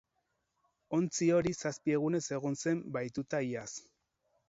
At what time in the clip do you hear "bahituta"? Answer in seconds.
2.99-3.47